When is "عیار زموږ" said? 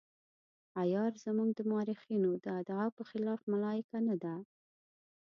0.81-1.49